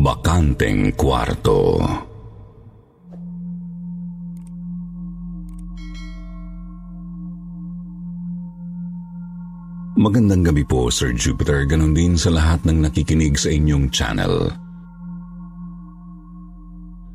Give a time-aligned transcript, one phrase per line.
[0.00, 1.76] Bakanteng Kwarto
[10.00, 11.68] Magandang gabi po, Sir Jupiter.
[11.68, 14.48] Ganon din sa lahat ng nakikinig sa inyong channel.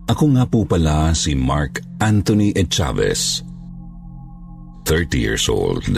[0.06, 2.70] Ako nga po pala si Mark Anthony E.
[2.70, 3.42] Chavez,
[4.86, 5.90] 30 years old.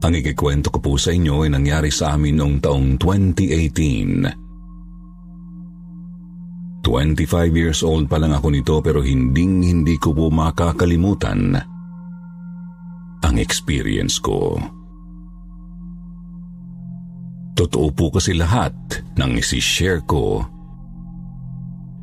[0.00, 4.47] Ang ikikwento ko po sa inyo ay nangyari sa amin noong taong 2018.
[6.88, 11.60] 25 years old pa lang ako nito pero hinding hindi ko po makakalimutan
[13.20, 14.56] ang experience ko.
[17.52, 18.72] Totoo po kasi lahat
[19.20, 20.40] ng isi-share ko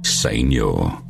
[0.06, 1.02] sa inyo.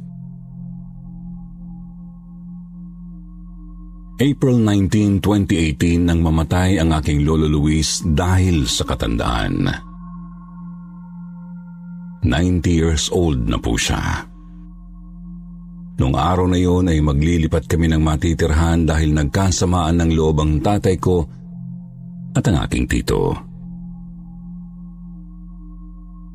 [4.16, 9.68] April 19, 2018 nang mamatay ang aking lolo Luis dahil sa katandaan.
[12.26, 14.26] 90 years old na po siya.
[15.96, 21.00] Nung araw na yon ay maglilipat kami ng matitirhan dahil nagkasamaan ng loob ang tatay
[21.00, 21.24] ko
[22.36, 23.32] at ang aking tito.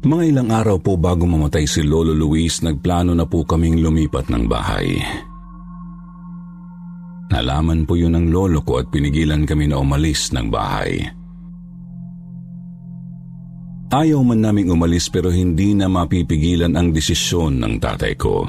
[0.01, 4.49] Mga ilang araw po bago mamatay si Lolo Luis, nagplano na po kaming lumipat ng
[4.49, 4.97] bahay.
[7.29, 11.20] Nalaman po yun ng lolo ko at pinigilan kami na umalis ng bahay.
[13.91, 18.47] Ayaw man naming umalis pero hindi na mapipigilan ang desisyon ng tatay ko.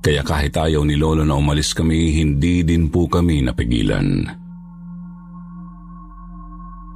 [0.00, 4.24] Kaya kahit ayaw ni lolo na umalis kami, hindi din po kami napigilan.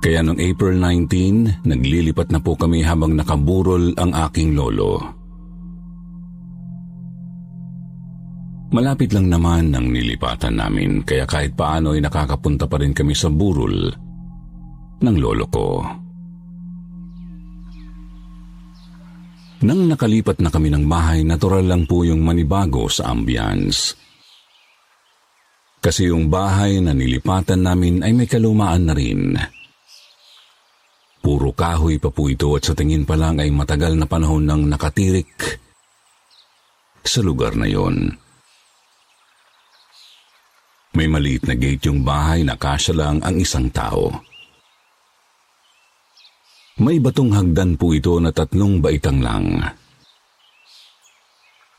[0.00, 4.96] Kaya noong April 19, naglilipat na po kami habang nakaburol ang aking lolo.
[8.72, 13.28] Malapit lang naman ang nilipatan namin kaya kahit paano ay nakakapunta pa rin kami sa
[13.28, 13.92] burol
[15.04, 15.68] ng lolo ko.
[19.66, 23.98] Nang nakalipat na kami ng bahay, natural lang po yung manibago sa ambience.
[25.82, 29.34] Kasi yung bahay na nilipatan namin ay may kalumaan na rin.
[31.18, 34.62] Puro kahoy pa po ito at sa tingin pa lang ay matagal na panahon nang
[34.70, 35.58] nakatirik
[37.02, 38.14] sa lugar na yon.
[40.94, 44.14] May maliit na gate yung bahay na kasya lang ang isang tao.
[46.76, 49.64] May batong hagdan po ito na tatlong baitang lang.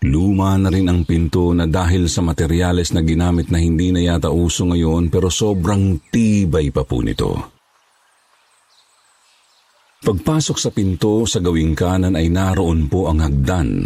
[0.10, 4.34] Luma na rin ang pinto na dahil sa materyales na ginamit na hindi na yata
[4.34, 7.34] uso ngayon pero sobrang tibay pa po nito.
[10.02, 13.86] Pagpasok sa pinto sa gawing kanan ay naroon po ang hagdan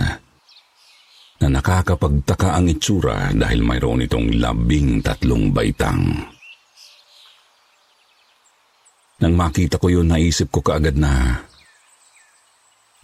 [1.41, 6.23] na nakakapagtaka ang itsura dahil mayroon itong labing tatlong baitang.
[9.21, 11.45] Nang makita ko yun, naisip ko kaagad na,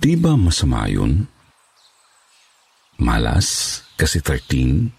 [0.01, 1.29] di ba masama yun?
[2.97, 4.89] Malas kasi 13?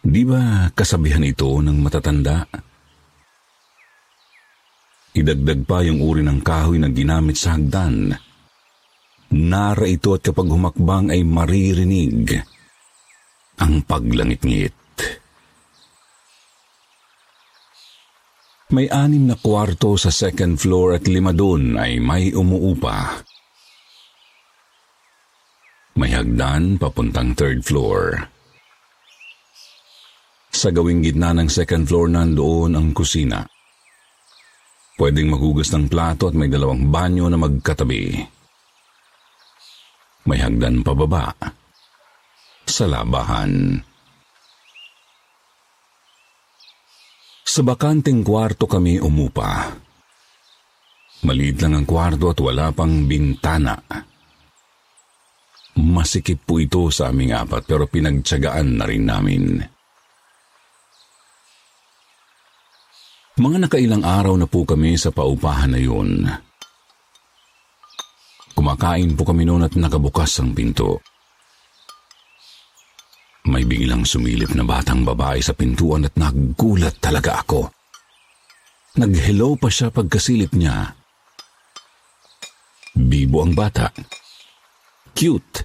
[0.00, 2.48] Di ba kasabihan ito ng matatanda?
[5.12, 8.16] Idagdag pa yung uri ng kahoy na ginamit sa hagdan.
[9.36, 12.40] Nara ito at kapag humakbang ay maririnig
[13.60, 14.85] ang paglangit-ngit.
[18.66, 23.22] May anim na kwarto sa second floor at lima doon ay may umuupa.
[25.94, 28.26] May hagdan papuntang third floor.
[30.50, 33.46] Sa gawing gitna ng second floor nandoon ang kusina.
[34.98, 38.18] Pwedeng maghugas ng plato at may dalawang banyo na magkatabi.
[40.26, 41.30] May hagdan pababa
[42.66, 43.78] sa labahan.
[43.78, 43.95] Sa
[47.62, 49.70] bakanting kwarto kami umupa.
[51.22, 53.78] Maliit lang ang kwarto at wala pang bintana.
[55.76, 59.44] Masikip po ito sa aming apat pero pinagtsagaan na rin namin.
[63.36, 66.24] Mga nakailang araw na po kami sa paupahan na yun.
[68.56, 71.04] Kumakain po kami noon at nakabukas ang pinto.
[73.56, 77.72] May biglang sumilip na batang babae sa pintuan at nagulat talaga ako.
[79.00, 80.92] Nag-hello pa siya pagkasilip niya.
[82.92, 83.88] Bibo ang bata.
[85.16, 85.64] Cute.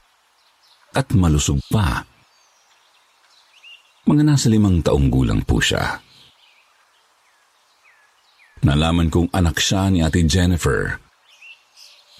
[0.95, 1.99] At malusog pa.
[4.07, 5.99] Mga nasa limang taong gulang po siya.
[8.63, 10.95] Nalaman kong anak siya ni Ate Jennifer.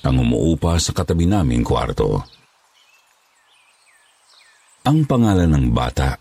[0.04, 2.41] Ang umuupa sa katabi naming kwarto.
[4.82, 6.18] Ang pangalan ng bata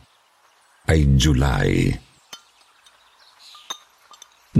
[0.85, 1.89] ay July.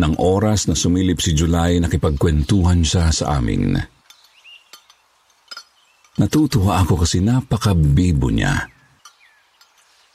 [0.01, 3.77] Nang oras na sumilip si July, nakipagkwentuhan siya sa amin.
[6.17, 8.73] Natutuwa ako kasi napakabibo niya.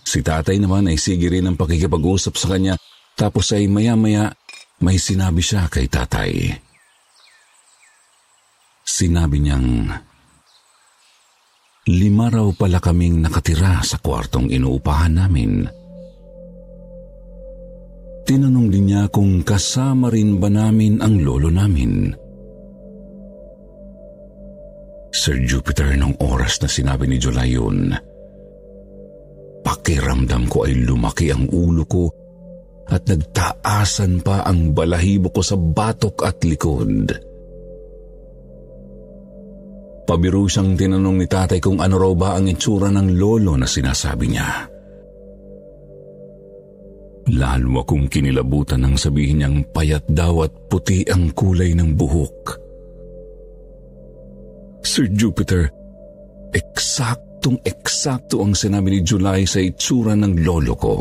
[0.01, 2.73] Si tatay naman ay sige rin ang pakikipag-usap sa kanya
[3.13, 4.33] tapos ay maya-maya
[4.81, 6.57] may sinabi siya kay tatay.
[8.85, 9.93] Sinabi niyang,
[11.85, 15.69] lima raw pala kaming nakatira sa kwartong inuupahan namin.
[18.25, 22.09] Tinanong din niya kung kasama rin ba namin ang lolo namin.
[25.13, 27.93] Sir Jupiter, nung oras na sinabi ni July yun,
[29.61, 32.09] pakiramdam ko ay lumaki ang ulo ko
[32.89, 37.34] at nagtaasan pa ang balahibo ko sa batok at likod.
[40.05, 44.25] Pabiru siyang tinanong ni tatay kung ano raw ba ang itsura ng lolo na sinasabi
[44.29, 44.49] niya.
[47.33, 52.37] Lalo akong kinilabutan nang sabihin niyang payat daw at puti ang kulay ng buhok.
[54.85, 55.65] Sir Jupiter,
[56.53, 60.95] eksaktong eksakto ang sinabi ni July sa itsura ng lolo ko.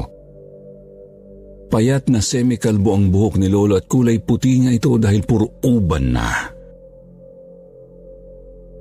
[1.69, 6.15] Payat na semikalbo ang buhok ni Lolo at kulay puti nga ito dahil puro uban
[6.15, 6.54] na.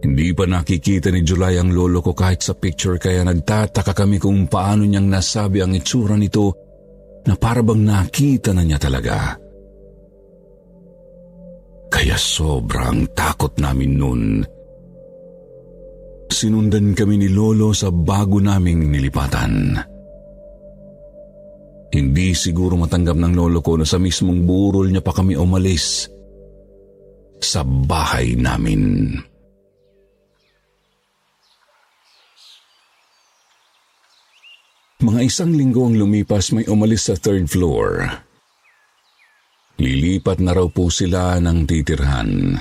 [0.04, 4.52] Hindi pa nakikita ni July ang lolo ko kahit sa picture kaya nagtataka kami kung
[4.52, 6.52] paano niyang nasabi ang itsura nito
[7.24, 9.40] na parabang nakita na niya talaga.
[11.88, 14.24] Kaya sobrang takot namin noon.
[16.28, 19.80] Sinundan kami ni Lolo sa bago naming nilipatan.
[21.94, 26.10] Hindi siguro matanggap ng lolo ko na sa mismong burol niya pa kami umalis
[27.38, 29.14] sa bahay namin.
[35.04, 38.08] Mga isang linggo ang lumipas may umalis sa third floor.
[39.84, 42.56] Lilipat na raw po sila ng titirhan.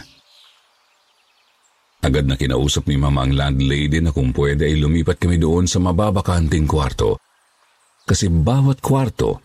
[2.03, 5.79] Agad na kinausap ni mama ang landlady na kung pwede ay lumipat kami doon sa
[5.79, 7.23] mababakanting kwarto
[8.03, 9.39] kasi bawat kwarto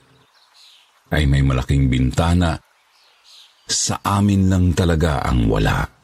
[1.14, 2.58] ay may malaking bintana.
[3.70, 5.97] Sa amin lang talaga ang wala.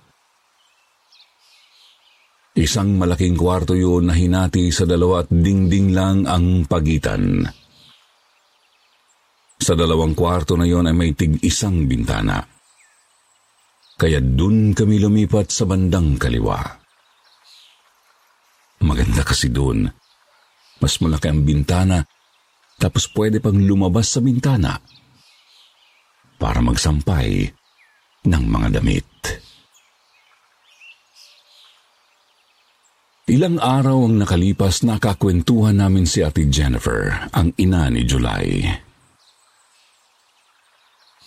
[2.54, 7.42] Isang malaking kwarto yun na hinati sa dalawa at dingding lang ang pagitan.
[9.58, 12.46] Sa dalawang kwarto na yon ay may tig isang bintana.
[13.98, 16.62] Kaya dun kami lumipat sa bandang kaliwa.
[18.86, 19.90] Maganda kasi dun.
[20.78, 22.06] Mas malaki ang bintana
[22.78, 24.78] tapos pwede pang lumabas sa bintana
[26.38, 27.50] para magsampay
[28.30, 29.10] ng mga damit.
[33.24, 38.68] Ilang araw ang nakalipas nakakwentuhan namin si Ate Jennifer, ang ina ni July.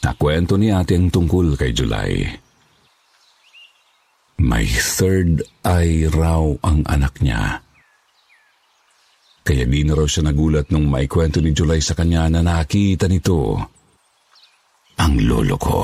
[0.05, 2.21] Nakwento ni ate ang tungkol kay July.
[4.45, 7.65] May third eye raw ang anak niya.
[9.41, 13.57] Kaya di na raw siya nagulat nung maikwento ni July sa kanya na nakita nito
[15.01, 15.81] ang lolo ko.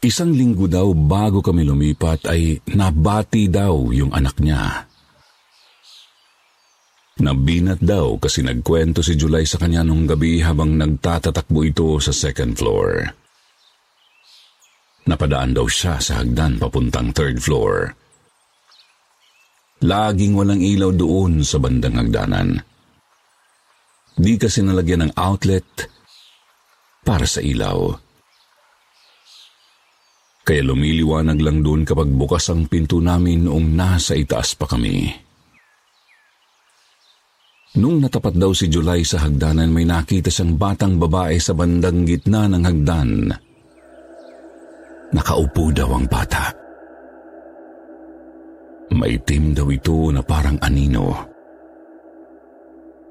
[0.00, 4.88] Isang linggo daw bago kami lumipat ay nabati daw yung anak niya.
[7.20, 12.56] Nabinat daw kasi nagkwento si July sa kanya nung gabi habang nagtatatakbo ito sa second
[12.56, 13.12] floor.
[15.04, 17.92] Napadaan daw siya sa hagdan papuntang third floor.
[19.84, 22.56] Laging walang ilaw doon sa bandang hagdanan.
[24.16, 25.68] Di kasi nalagyan ng outlet
[27.04, 28.08] para sa ilaw.
[30.50, 35.06] Kaya lumiliwanag lang doon kapag bukas ang pinto namin noong nasa itaas pa kami.
[37.78, 42.50] Nung natapat daw si July sa hagdanan, may nakita siyang batang babae sa bandang gitna
[42.50, 43.30] ng hagdan.
[45.14, 46.50] Nakaupo daw ang bata.
[48.90, 51.14] Maitim daw ito na parang anino.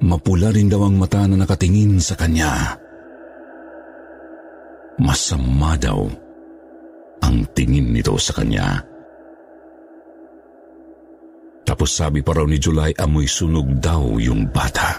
[0.03, 2.75] Mapula rin daw ang mata na nakatingin sa kanya.
[4.99, 6.27] Masama daw
[7.23, 8.83] ang tingin nito sa kanya.
[11.67, 14.97] Tapos sabi pa raw ni July, amoy sunog daw yung bata.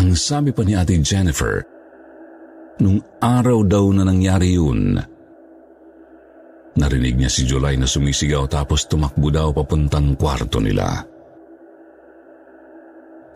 [0.00, 1.60] Ang sabi pa ni Ate Jennifer,
[2.80, 4.96] nung araw daw na nangyari yun,
[6.72, 11.04] Narinig niya si July na sumisigaw tapos tumakbo daw papuntang kwarto nila.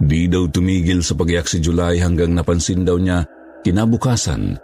[0.00, 3.24] Di daw tumigil sa pagyak si July hanggang napansin daw niya
[3.60, 4.56] kinabukasan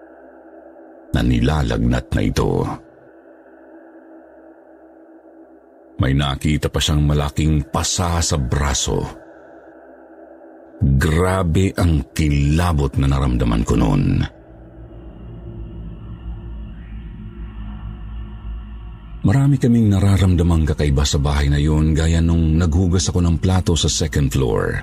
[1.12, 2.50] na nilalagnat na ito.
[6.02, 9.07] May nakita pa siyang malaking pasa sa braso.
[10.83, 14.04] Grabe ang kilabot na naramdaman ko noon.
[19.23, 23.87] Marami kaming nararamdamang kakaiba sa bahay na yun gaya nung naghugas ako ng plato sa
[23.87, 24.83] second floor.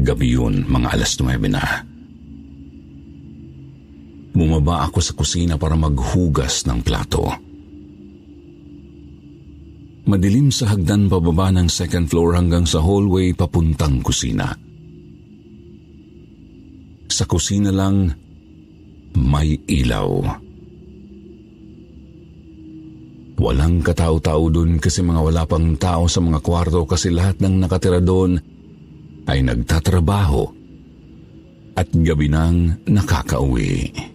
[0.00, 1.93] Gabi yun, mga alas 9 na.
[4.34, 7.22] Bumaba ako sa kusina para maghugas ng plato.
[10.04, 14.52] Madilim sa hagdan pababa ng second floor hanggang sa hallway papuntang kusina.
[17.08, 18.10] Sa kusina lang,
[19.14, 20.10] may ilaw.
[23.38, 28.02] Walang katao-tao dun kasi mga wala pang tao sa mga kwarto kasi lahat ng nakatira
[28.02, 28.34] doon
[29.30, 30.42] ay nagtatrabaho
[31.74, 34.13] at gabi nang nakakauwi.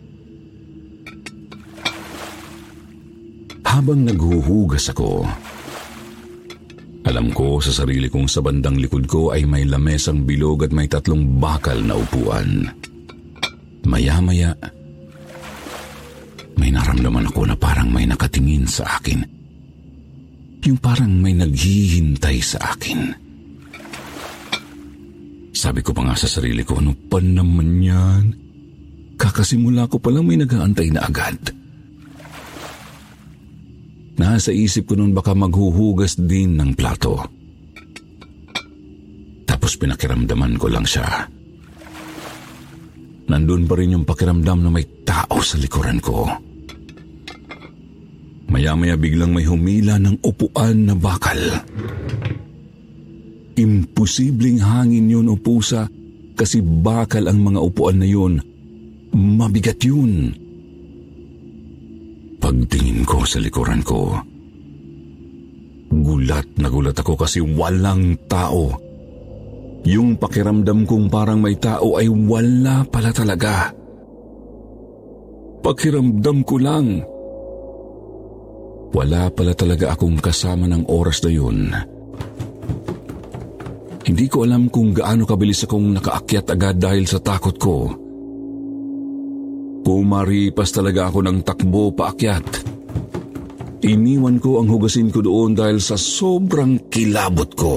[3.69, 5.29] Habang naghuhugas ako,
[7.05, 10.89] alam ko sa sarili kong sa bandang likod ko ay may lamesang bilog at may
[10.89, 12.65] tatlong bakal na upuan.
[13.85, 14.57] Maya-maya,
[16.57, 19.21] may naramdaman ako na parang may nakatingin sa akin.
[20.65, 23.13] Yung parang may naghihintay sa akin.
[25.53, 28.23] Sabi ko pa nga sa sarili ko, ano pa naman yan?
[29.13, 31.37] Kakasimula ko palang may nag-aantay na agad.
[34.19, 37.23] Nasa isip ko noon baka maghuhugas din ng plato.
[39.47, 41.23] Tapos pinakiramdaman ko lang siya.
[43.31, 46.27] Nandun pa rin yung pakiramdam na may tao sa likuran ko.
[48.49, 51.39] Maya-maya biglang may humila ng upuan na bakal.
[53.55, 55.87] Imposibleng hangin yun o pusa
[56.35, 58.41] kasi bakal ang mga upuan na yun.
[59.15, 60.33] Mabigat yun.
[62.49, 64.09] Pagtingin ko sa likuran ko,
[65.93, 68.73] gulat na gulat ako kasi walang tao.
[69.85, 73.69] Yung pakiramdam kong parang may tao ay wala pala talaga.
[75.61, 77.05] Pakiramdam ko lang
[78.97, 81.69] wala pala talaga akong kasama ng oras na yun.
[84.09, 88.08] Hindi ko alam kung gaano kabilis akong nakaakyat agad dahil sa takot ko.
[89.83, 92.47] Pumaripas talaga ako ng takbo paakyat.
[93.79, 97.75] Iniwan ko ang hugasin ko doon dahil sa sobrang kilabot ko.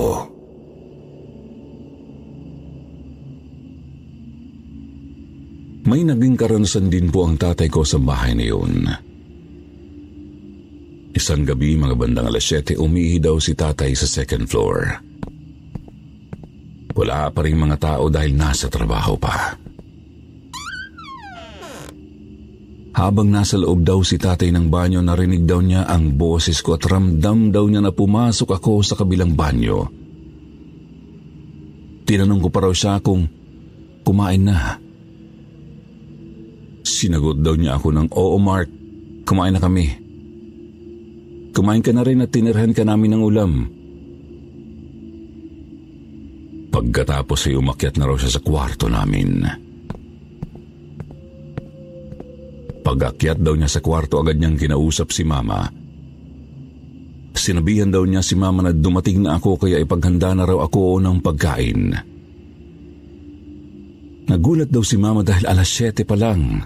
[5.83, 8.87] May naging karanasan din po ang tatay ko sa bahay na yun.
[11.13, 14.97] Isang gabi mga bandang alas 7 umihi daw si tatay sa second floor.
[16.97, 19.55] Wala pa rin mga tao dahil nasa trabaho pa.
[22.93, 26.85] Habang nasa loob daw si tatay ng banyo, narinig daw niya ang boses ko at
[26.85, 29.89] ramdam daw niya na pumasok ako sa kabilang banyo.
[32.05, 33.25] Tinanong ko pa raw siya kung
[34.05, 34.77] kumain na.
[36.85, 38.69] Sinagot daw niya ako ng, Oo Mark,
[39.25, 39.89] kumain na kami.
[41.57, 43.53] Kumain ka na rin at tinirhan ka namin ng ulam.
[46.73, 49.45] Pagkatapos ay umakyat na raw siya sa kwarto namin.
[52.93, 55.65] Pag-akyat daw niya sa kwarto agad niyang kinausap si mama.
[57.33, 61.25] Sinabihan daw niya si mama na dumating na ako kaya ipaghanda na raw ako ng
[61.25, 61.97] pagkain.
[64.29, 66.61] Nagulat daw si mama dahil alas 7 pa lang.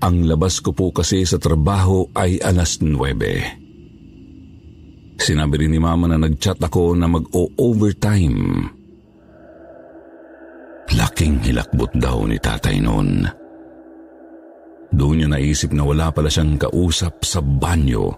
[0.00, 5.20] Ang labas ko po kasi sa trabaho ay alas 9.
[5.20, 8.64] Sinabi rin ni mama na nag-chat ako na mag-o-overtime.
[10.96, 13.39] Laking hilakbot daw ni tatay noon.
[14.90, 18.10] Doon niya naisip na wala pala siyang kausap sa banyo.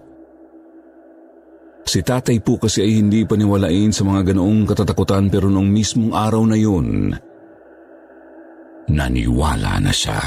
[1.83, 6.43] Si tatay po kasi ay hindi paniwalain sa mga ganoong katatakutan pero nung mismong araw
[6.49, 7.13] na yun,
[8.89, 10.21] naniwala na siya.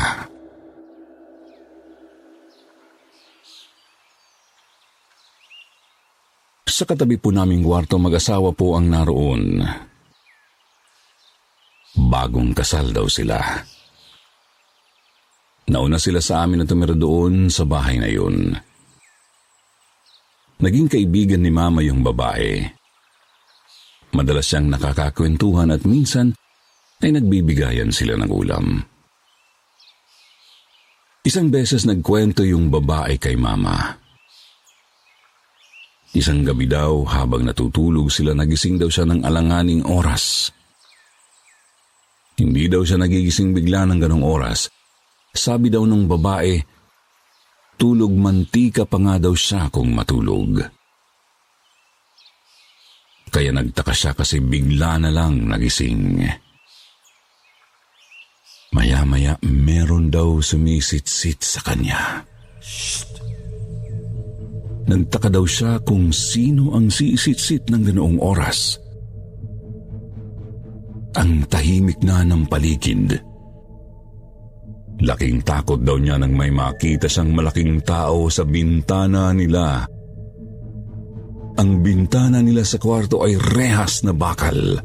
[6.75, 9.63] Sa katabi po naming kwarto mag-asawa po ang naroon.
[11.95, 13.39] Bagong kasal daw sila.
[15.65, 18.53] Nauna sila sa amin na tumira doon sa bahay na yun.
[20.61, 22.61] Naging kaibigan ni mama yung babae.
[24.13, 26.37] Madalas siyang nakakakwentuhan at minsan
[27.03, 28.79] ay nagbibigayan sila ng ulam.
[31.25, 33.97] Isang beses nagkwento yung babae kay mama.
[36.15, 40.53] Isang gabi daw habang natutulog sila nagising daw siya ng alanganing oras.
[42.39, 44.74] Hindi daw siya nagigising bigla ng ganong oras.
[45.35, 46.55] Sabi daw ng babae,
[47.75, 50.63] tulog mantika pa nga daw siya kung matulog.
[53.27, 56.23] Kaya nagtaka siya kasi bigla na lang nagising.
[58.71, 62.23] Maya-maya meron daw sumisit-sit sa kanya.
[62.63, 63.15] Shh!
[64.85, 68.77] Nagtaka daw siya kung sino ang sisit-sit ng ganoong oras.
[71.17, 73.17] Ang tahimik na ng paligid.
[75.03, 79.83] Laking takot daw niya nang may makita siyang malaking tao sa bintana nila.
[81.55, 84.79] Ang bintana nila sa kwarto ay rehas na bakal.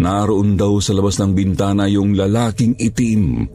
[0.00, 3.46] Naroon daw sa labas ng bintana yung lalaking itim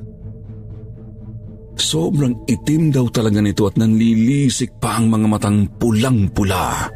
[1.75, 6.87] Sobrang itim daw talaga nito at nanlilisik pa ang mga matang pulang-pula.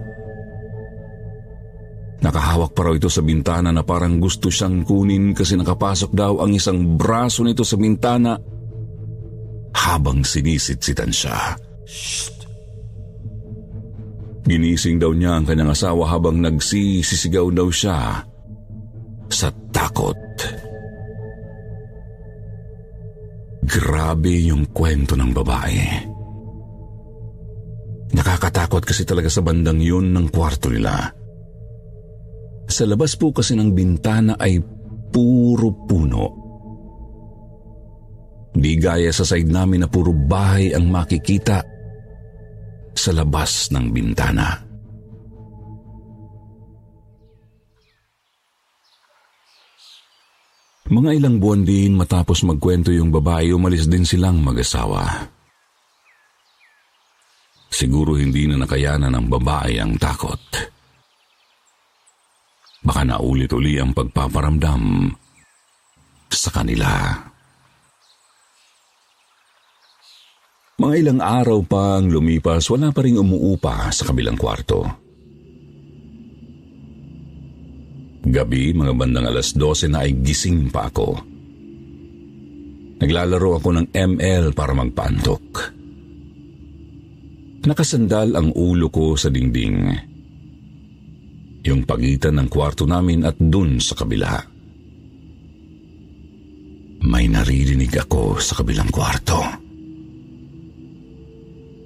[2.19, 6.51] Nakahawak pa raw ito sa bintana na parang gusto siyang kunin kasi nakapasok daw ang
[6.51, 8.35] isang braso nito sa bintana
[9.71, 11.55] habang sinisitsitan siya.
[11.87, 12.39] Shh!
[14.49, 18.25] Ginising daw niya ang kanyang asawa habang nagsisisigaw daw siya
[19.29, 20.17] sa takot.
[23.69, 25.81] Grabe yung kwento ng babae.
[28.09, 31.13] Nakakatakot kasi talaga sa bandang yun ng kwarto nila.
[32.69, 34.61] Sa labas po kasi ng bintana ay
[35.09, 36.25] puro puno.
[38.53, 41.65] Di gaya sa side namin na puro bahay ang makikita
[42.93, 44.69] sa labas ng bintana.
[50.89, 55.05] Mga ilang buwan din matapos magkwento yung babae, umalis din silang mag-asawa.
[57.69, 60.41] Siguro hindi na nakayanan ng babae ang takot.
[62.79, 65.11] Baka naulit-uli ang pagpaparamdam
[66.31, 67.11] sa kanila.
[70.79, 74.87] Mga ilang araw pa ang lumipas, wala pa rin umuupa sa kabilang kwarto.
[78.23, 81.19] Gabi, mga bandang alas 12 na ay gising pa ako.
[82.99, 85.75] Naglalaro ako ng ML para magpantok.
[87.67, 90.08] Nakasandal ang ulo ko sa dingding.
[91.69, 94.41] Yung pagitan ng kwarto namin at dun sa kabila.
[97.05, 99.37] May naririnig ako sa kabilang kwarto.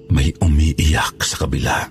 [0.08, 1.84] May umiiyak sa kabila.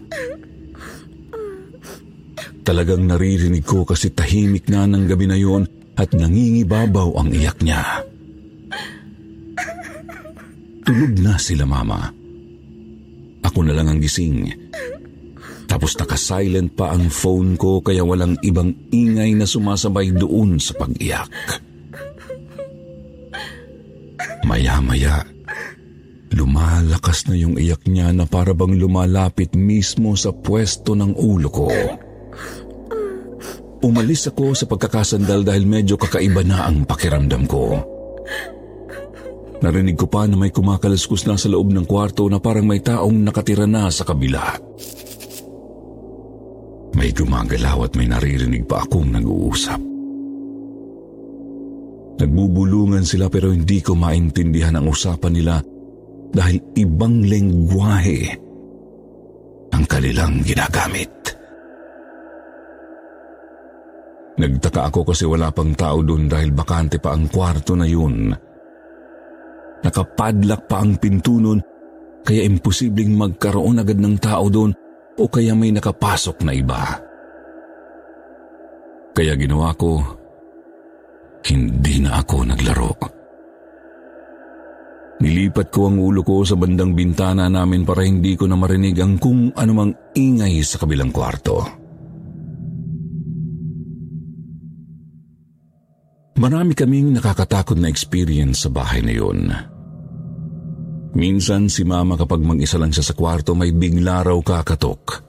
[2.65, 8.01] Talagang naririnig ko kasi tahimik na ng gabi na yon at nangingibabaw ang iyak niya.
[10.81, 12.09] Tulog na sila mama.
[13.45, 14.49] Ako na lang ang gising.
[15.73, 21.33] Tapos naka-silent pa ang phone ko kaya walang ibang ingay na sumasabay doon sa pag-iyak.
[24.45, 25.25] Maya-maya,
[26.29, 31.73] lumalakas na yung iyak niya na para bang lumalapit mismo sa pwesto ng ulo ko.
[33.81, 37.81] Umalis ako sa pagkakasandal dahil medyo kakaiba na ang pakiramdam ko.
[39.65, 43.25] Narinig ko pa na may kumakalaskus na sa loob ng kwarto na parang may taong
[43.25, 44.53] nakatira na sa kabila.
[47.03, 49.75] May gumagalaw at may naririnig pa akong nag-uusap.
[52.23, 55.59] Nagbubulungan sila pero hindi ko maintindihan ang usapan nila
[56.31, 58.39] dahil ibang lengguwahe
[59.75, 61.11] ang kanilang ginagamit.
[64.39, 68.31] Nagtaka ako kasi wala pang tao doon dahil bakante pa ang kwarto na yun.
[69.83, 71.59] Nakapadlak pa ang pinto nun
[72.23, 74.71] kaya imposibleng magkaroon agad ng tao doon
[75.17, 76.81] o kaya may nakapasok na iba.
[79.13, 80.01] Kaya ginawa ko,
[81.45, 82.93] hindi na ako naglaro.
[85.23, 89.21] Nilipat ko ang ulo ko sa bandang bintana namin para hindi ko na marinig ang
[89.21, 91.63] kung anumang ingay sa kabilang kwarto.
[96.33, 99.47] Marami kaming nakakatakot na experience sa bahay na yun.
[101.13, 105.21] Minsan si mama kapag mag-isa lang siya sa kwarto may bigla raw kakatok.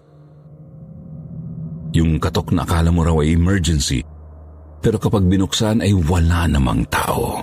[1.94, 4.00] Yung katok na akala mo raw ay emergency
[4.84, 7.40] pero kapag binuksan ay wala namang tao.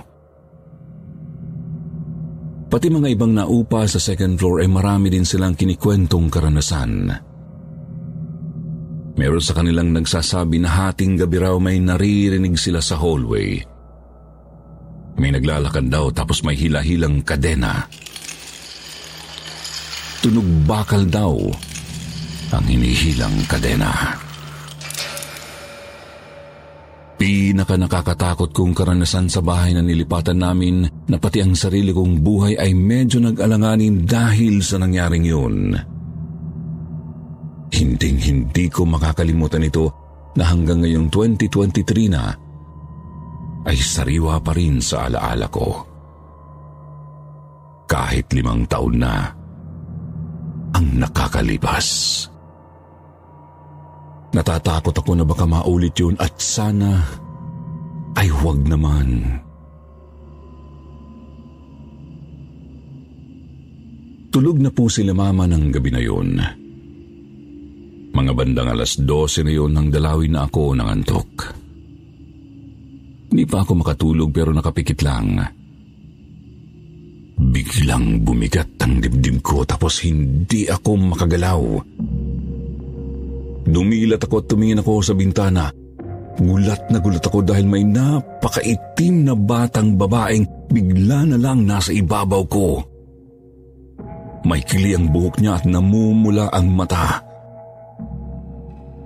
[2.70, 7.10] Pati mga ibang naupa sa second floor ay marami din silang kinikwentong karanasan.
[9.12, 13.60] Meron sa kanilang nagsasabi na hating gabi raw may naririnig sila sa hallway.
[15.20, 17.84] May naglalakad daw tapos may hila-hilang kadena.
[20.22, 21.34] Tunog bakal daw
[22.54, 23.90] ang hinihilang kadena.
[27.18, 32.54] Pinaka nakakatakot kong karanasan sa bahay na nilipatan namin na pati ang sarili kong buhay
[32.54, 35.74] ay medyo nag-alanganin dahil sa nangyaring yun.
[37.74, 39.90] Hinding-hindi ko makakalimutan ito
[40.38, 42.30] na hanggang ngayong 2023 na
[43.66, 45.66] ay sariwa pa rin sa alaala ko.
[47.90, 49.41] Kahit limang taon na
[50.72, 51.88] ang nakakalipas.
[54.32, 57.04] Natatakot ako na baka maulit yun at sana
[58.16, 59.40] ay huwag naman.
[64.32, 66.40] Tulog na po sila mama ng gabi na yun.
[68.12, 71.30] Mga bandang alas 12 na yun nang dalawin na ako ng antok.
[73.32, 75.36] Hindi pa ako makatulog pero nakapikit lang.
[77.50, 81.62] Biglang bumigat ang dibdib ko tapos hindi ako makagalaw.
[83.66, 85.66] Dumilat ako at tumingin ako sa bintana.
[86.38, 92.42] Gulat na gulat ako dahil may napakaitim na batang babaeng bigla na lang nasa ibabaw
[92.46, 92.68] ko.
[94.42, 97.22] May kili ang buhok niya at namumula ang mata.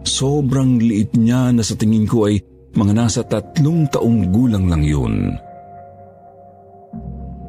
[0.07, 2.41] Sobrang liit niya na sa tingin ko ay
[2.73, 5.35] mga nasa tatlong taong gulang lang yun.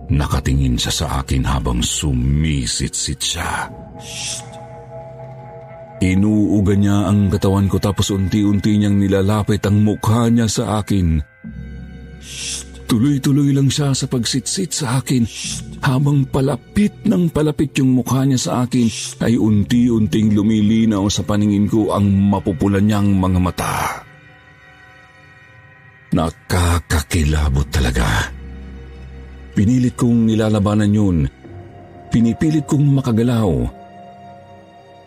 [0.07, 3.67] Nakatingin siya sa akin habang sumisitsit siya.
[5.97, 11.19] Inuuga niya ang katawan ko tapos unti-unti niyang nilalapit ang mukha niya sa akin.
[12.87, 15.27] Tuloy-tuloy lang siya sa pagsitsit sa akin.
[15.83, 18.87] Habang palapit ng palapit yung mukha niya sa akin,
[19.27, 23.75] ay unti-unting lumilinaw sa paningin ko ang mapupula niyang mga mata.
[26.15, 28.36] Nakakakilabot talaga.
[29.57, 31.25] Pinilit kong nilalabanan yun.
[32.13, 33.49] Pinipilit kong makagalaw.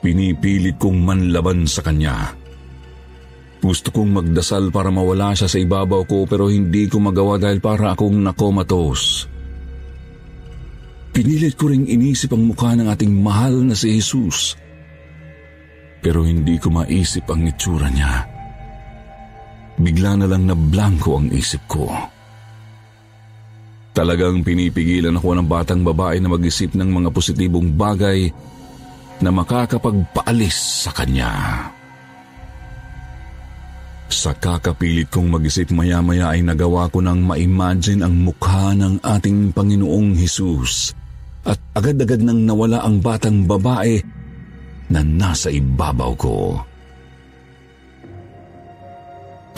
[0.02, 2.34] Pinipilit kong manlaban sa kanya.
[3.62, 7.94] Gusto kong magdasal para mawala siya sa ibabaw ko pero hindi ko magawa dahil para
[7.94, 9.30] akong nakomatos.
[11.14, 14.58] Pinilit ko ring inisip ang mukha ng ating mahal na si Jesus.
[16.02, 18.26] Pero hindi ko maisip ang itsura niya.
[19.78, 22.18] Bigla na lang na blanco ang isip ko.
[24.00, 28.32] Talagang pinipigilan ako ng batang babae na mag-isip ng mga positibong bagay
[29.20, 31.32] na makakapagpaalis sa kanya.
[34.08, 40.16] Sa kakapilit kong mag-isip maya-maya ay nagawa ko nang ma-imagine ang mukha ng ating Panginoong
[40.16, 40.96] Hesus
[41.44, 44.00] at agad-agad nang nawala ang batang babae
[44.88, 46.56] na nasa ibabaw ko.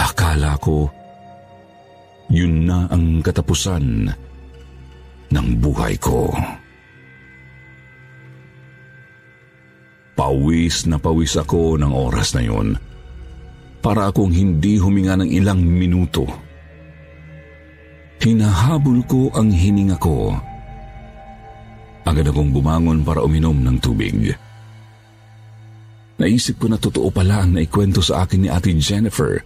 [0.03, 0.91] Akala ko,
[2.27, 4.11] yun na ang katapusan
[5.33, 6.29] ng buhay ko.
[10.13, 12.77] Pawis na pawis ako ng oras na yun
[13.83, 16.29] para akong hindi huminga ng ilang minuto.
[18.23, 20.31] Hinahabol ko ang hininga ko.
[22.07, 24.31] Agad akong bumangon para uminom ng tubig.
[26.23, 29.43] Naisip ko na totoo pala ang naikwento sa akin ni Ate Jennifer.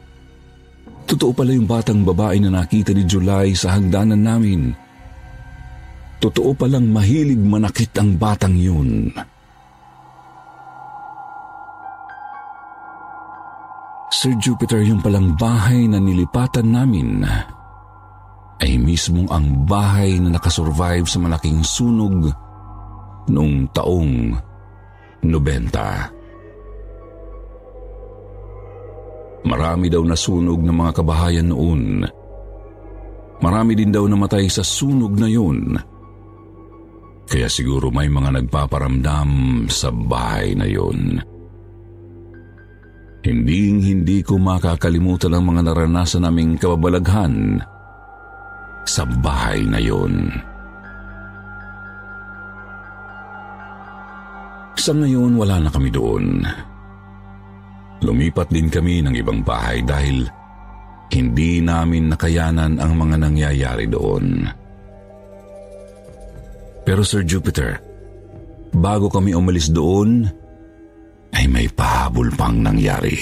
[1.09, 4.77] Totoo pala yung batang babae na nakita ni July sa hagdanan namin.
[6.17, 9.13] Totoo palang mahilig manakit ang batang yun.
[14.17, 17.21] Sir Jupiter, yung palang bahay na nilipatan namin
[18.57, 22.33] ay mismong ang bahay na nakasurvive sa malaking sunog
[23.29, 24.33] noong taong
[25.21, 26.17] 90.
[29.47, 32.03] Marami daw nasunog ng mga kabahayan noon.
[33.45, 35.77] Marami din daw namatay sa sunog na yun.
[37.27, 39.31] Kaya siguro may mga nagpaparamdam
[39.67, 41.19] sa bahay na yun.
[43.27, 47.59] Hinding hindi ko makakalimutan ang mga naranasan naming kababalaghan
[48.87, 50.31] sa bahay na yun.
[54.79, 56.47] Sa ngayon wala na kami doon.
[58.07, 60.23] Lumipat din kami ng ibang bahay dahil
[61.11, 64.47] hindi namin nakayanan ang mga nangyayari doon.
[66.87, 67.83] Pero Sir Jupiter,
[68.71, 70.23] bago kami umalis doon,
[71.35, 73.19] ay may pahabol pang nangyari.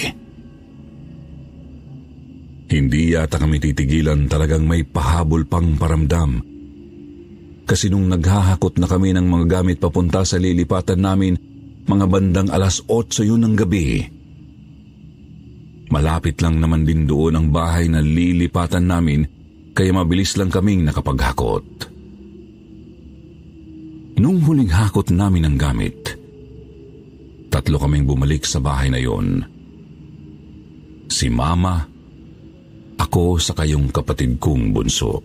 [2.69, 6.45] Hindi yata kami titigilan talagang may pahabol pang paramdam.
[7.65, 11.33] Kasi nung naghahakot na kami ng mga gamit papunta sa lilipatan namin,
[11.89, 14.05] mga bandang alas 8 yun ng gabi.
[15.89, 19.25] Malapit lang naman din doon ang bahay na lilipatan namin
[19.73, 21.94] kaya mabilis lang kaming nakapaghakot.
[24.15, 26.15] Nung huling hakot namin ang gamit,
[27.55, 29.39] Tatlo kaming bumalik sa bahay na yon.
[31.07, 31.87] Si Mama,
[32.99, 35.23] ako sa kayong kapatid kong bunso.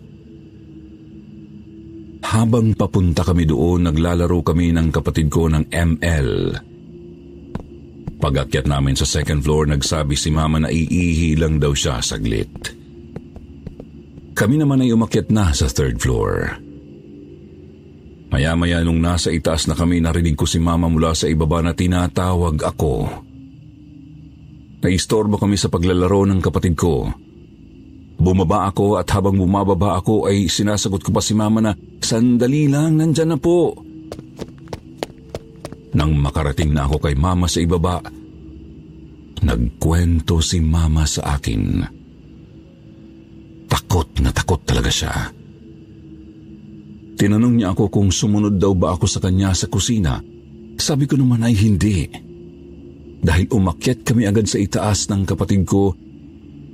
[2.23, 6.29] Habang papunta kami doon, naglalaro kami ng kapatid ko ng ML.
[8.23, 12.71] Pag-akyat namin sa second floor, nagsabi si mama na iihi lang daw siya saglit.
[14.31, 16.55] Kami naman ay umakyat na sa third floor.
[18.31, 22.63] Maya-maya nung nasa itaas na kami, narinig ko si mama mula sa ibaba na tinatawag
[22.63, 23.11] ako.
[24.81, 27.11] Naistorbo kami sa paglalaro ng kapatid ko.
[28.21, 32.95] Bumaba ako at habang bumababa ako ay sinasagot ko pa si mama na, Sandali lang,
[32.95, 33.75] nandyan na po.
[35.91, 37.99] Nang makarating na ako kay mama sa ibaba,
[39.43, 41.83] nagkwento si mama sa akin.
[43.67, 45.40] Takot na takot talaga siya.
[47.19, 50.19] Tinanong niya ako kung sumunod daw ba ako sa kanya sa kusina.
[50.77, 52.09] Sabi ko naman ay hindi.
[53.21, 55.93] Dahil umakyat kami agad sa itaas ng kapatid ko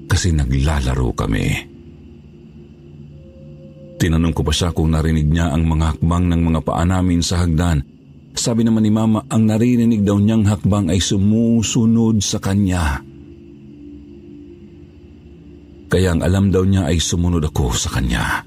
[0.08, 1.45] kasi naglalaro kami.
[3.97, 7.43] Tinanong ko pa siya kung narinig niya ang mga hakbang ng mga paa namin sa
[7.43, 7.97] hagdan
[8.38, 13.02] sabi naman ni Mama, ang narinig daw niyang hakbang ay sumusunod sa kanya.
[15.89, 18.45] Kaya ang alam daw niya ay sumunod ako sa kanya.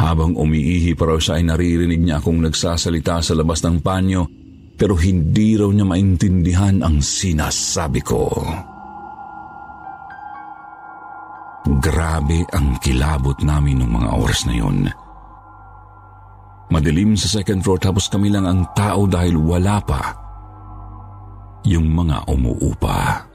[0.00, 4.24] Habang umiihi pa raw siya ay naririnig niya akong nagsasalita sa labas ng panyo
[4.80, 8.32] pero hindi raw niya maintindihan ang sinasabi ko.
[11.84, 14.88] Grabe ang kilabot namin ng mga oras na yun.
[16.72, 20.16] Madilim sa second floor tapos kami lang ang tao dahil wala pa
[21.68, 23.29] yung mga umuupa.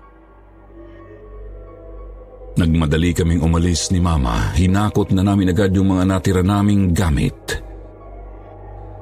[2.55, 4.55] Nagmadali kaming umalis ni Mama.
[4.55, 7.35] Hinakot na namin agad yung mga natira naming gamit.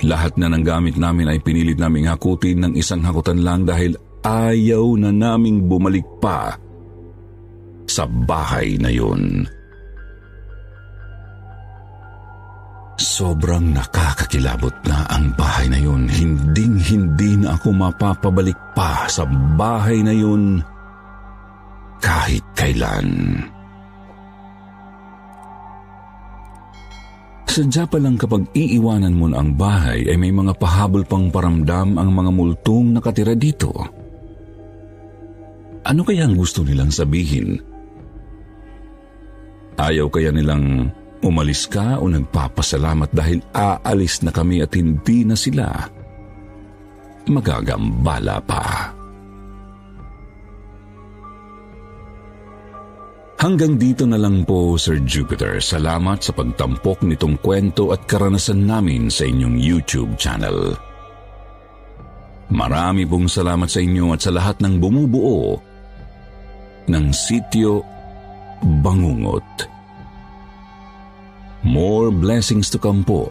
[0.03, 3.93] Lahat na ng gamit namin ay pinilit naming hakutin ng isang hakutan lang dahil
[4.25, 6.57] ayaw na naming bumalik pa
[7.85, 9.45] sa bahay na yun.
[12.97, 16.09] Sobrang nakakakilabot na ang bahay na yun.
[16.09, 20.63] Hinding hindi na ako mapapabalik pa sa bahay na yun
[22.03, 23.08] kahit kailan.
[27.43, 32.02] Sadya pa lang kapag iiwanan mo na ang bahay ay may mga pahabol pang paramdam
[32.02, 33.69] ang mga multong nakatira dito.
[35.84, 37.60] Ano kaya ang gusto nilang sabihin?
[39.78, 40.89] Ayaw kaya nilang
[41.23, 45.71] Umalis ka o nagpapasalamat dahil aalis na kami at hindi na sila
[47.32, 48.91] magagambala pa.
[53.43, 55.60] Hanggang dito na lang po, Sir Jupiter.
[55.60, 60.71] Salamat sa pagtampok nitong kwento at karanasan namin sa inyong YouTube channel.
[62.47, 65.60] Marami pong salamat sa inyo at sa lahat ng bumubuo
[66.88, 67.84] ng sityo
[68.79, 69.67] Bangungot.
[71.67, 73.27] More blessings to come po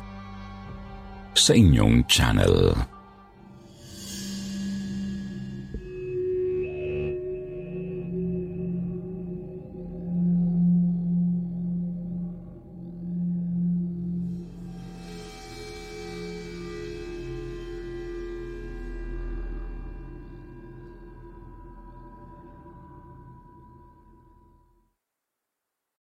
[1.33, 2.77] sa inyong channel.